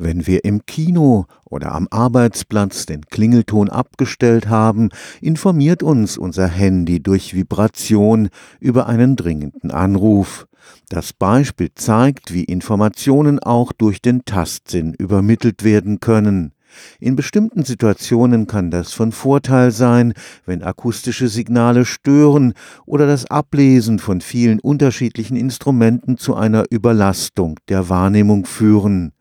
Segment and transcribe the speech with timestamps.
[0.00, 4.90] Wenn wir im Kino oder am Arbeitsplatz den Klingelton abgestellt haben,
[5.20, 8.28] informiert uns unser Handy durch Vibration
[8.60, 10.46] über einen dringenden Anruf.
[10.88, 16.52] Das Beispiel zeigt, wie Informationen auch durch den Tastsinn übermittelt werden können.
[17.00, 20.12] In bestimmten Situationen kann das von Vorteil sein,
[20.46, 22.52] wenn akustische Signale stören
[22.86, 29.12] oder das Ablesen von vielen unterschiedlichen Instrumenten zu einer Überlastung der Wahrnehmung führen.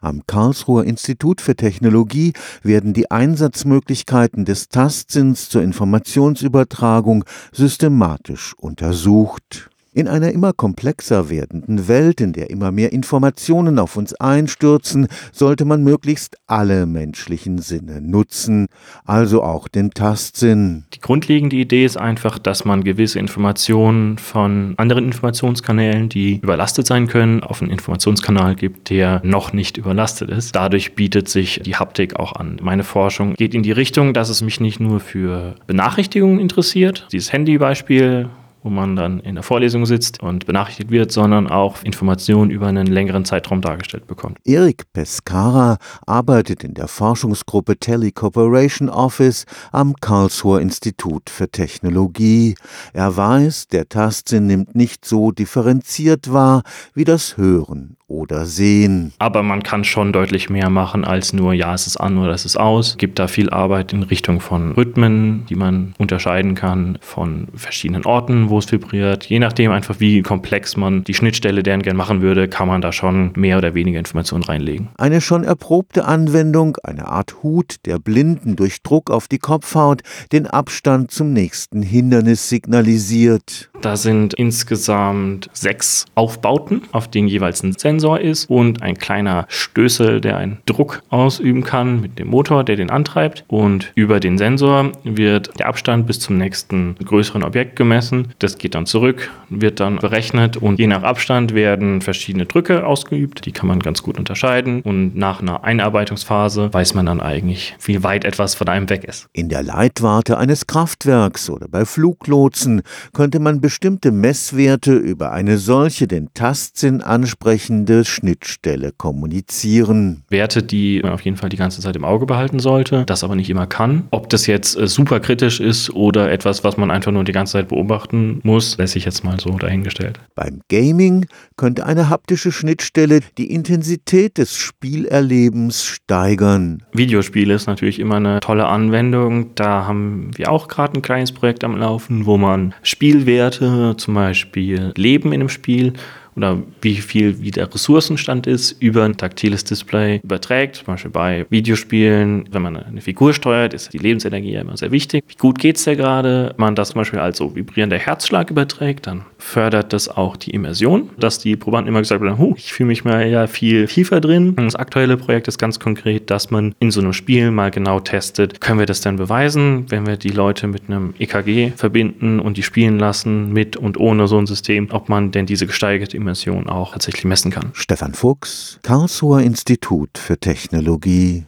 [0.00, 9.70] Am Karlsruher Institut für Technologie werden die Einsatzmöglichkeiten des Tastsinns zur Informationsübertragung systematisch untersucht.
[9.96, 15.64] In einer immer komplexer werdenden Welt, in der immer mehr Informationen auf uns einstürzen, sollte
[15.64, 18.66] man möglichst alle menschlichen Sinne nutzen,
[19.06, 20.84] also auch den Tastsinn.
[20.92, 27.06] Die grundlegende Idee ist einfach, dass man gewisse Informationen von anderen Informationskanälen, die überlastet sein
[27.06, 30.54] können, auf einen Informationskanal gibt, der noch nicht überlastet ist.
[30.54, 32.58] Dadurch bietet sich die Haptik auch an.
[32.60, 37.32] Meine Forschung geht in die Richtung, dass es mich nicht nur für Benachrichtigungen interessiert, dieses
[37.32, 38.28] Handybeispiel
[38.66, 42.88] wo man dann in der Vorlesung sitzt und benachrichtigt wird, sondern auch Informationen über einen
[42.88, 44.38] längeren Zeitraum dargestellt bekommt.
[44.44, 52.56] Erik Pescara arbeitet in der Forschungsgruppe Telecooperation Office am Karlsruher Institut für Technologie.
[52.92, 59.12] Er weiß, der Tastsinn nimmt nicht so differenziert wahr wie das Hören oder Sehen.
[59.18, 62.44] Aber man kann schon deutlich mehr machen als nur, ja, es ist an oder es
[62.44, 62.90] ist aus.
[62.90, 68.04] Es gibt da viel Arbeit in Richtung von Rhythmen, die man unterscheiden kann, von verschiedenen
[68.04, 69.24] Orten, wo es vibriert.
[69.24, 72.92] Je nachdem einfach, wie komplex man die Schnittstelle deren gern machen würde, kann man da
[72.92, 74.88] schon mehr oder weniger Informationen reinlegen.
[74.98, 80.46] Eine schon erprobte Anwendung, eine Art Hut, der Blinden durch Druck auf die Kopfhaut den
[80.46, 83.70] Abstand zum nächsten Hindernis signalisiert.
[83.82, 90.20] Da sind insgesamt sechs Aufbauten, auf denen jeweils ein Sensor ist und ein kleiner Stößel,
[90.20, 93.44] der einen Druck ausüben kann mit dem Motor, der den antreibt.
[93.48, 98.28] Und über den Sensor wird der Abstand bis zum nächsten größeren Objekt gemessen.
[98.38, 103.46] Das geht dann zurück, wird dann berechnet und je nach Abstand werden verschiedene Drücke ausgeübt.
[103.46, 104.82] Die kann man ganz gut unterscheiden.
[104.82, 109.28] Und nach einer Einarbeitungsphase weiß man dann eigentlich, wie weit etwas von einem weg ist.
[109.32, 112.82] In der Leitwarte eines Kraftwerks oder bei Fluglotsen
[113.12, 120.22] könnte man bestimmte Messwerte über eine solche den Tastsinn ansprechende Schnittstelle kommunizieren.
[120.28, 123.34] Werte, die man auf jeden Fall die ganze Zeit im Auge behalten sollte, das aber
[123.34, 124.04] nicht immer kann.
[124.12, 127.54] Ob das jetzt äh, super kritisch ist oder etwas, was man einfach nur die ganze
[127.54, 130.20] Zeit beobachten muss, lässt sich jetzt mal so dahingestellt.
[130.36, 136.84] Beim Gaming könnte eine haptische Schnittstelle die Intensität des Spielerlebens steigern.
[136.92, 139.56] Videospiele ist natürlich immer eine tolle Anwendung.
[139.56, 144.14] Da haben wir auch gerade ein kleines Projekt am Laufen, wo man Spielwerte Werte, zum
[144.14, 145.92] Beispiel Leben in einem Spiel
[146.36, 150.76] oder wie viel wie der Ressourcenstand ist, über ein taktiles Display überträgt.
[150.76, 154.92] Zum Beispiel bei Videospielen, wenn man eine Figur steuert, ist die Lebensenergie ja immer sehr
[154.92, 155.24] wichtig.
[155.28, 156.54] Wie gut geht es dir gerade?
[156.56, 160.50] Wenn man das zum Beispiel als so vibrierender Herzschlag überträgt, dann fördert das auch die
[160.50, 164.20] Immersion, dass die Probanden immer gesagt haben, huh, ich fühle mich mal ja viel tiefer
[164.20, 164.54] drin.
[164.56, 168.60] Das aktuelle Projekt ist ganz konkret, dass man in so einem Spiel mal genau testet,
[168.60, 172.62] können wir das denn beweisen, wenn wir die Leute mit einem EKG verbinden und die
[172.62, 176.90] spielen lassen, mit und ohne so ein System, ob man denn diese gesteigerte Dimension auch
[176.92, 177.70] tatsächlich messen kann.
[177.72, 181.44] Stefan Fuchs, Karlsruher Institut für Technologie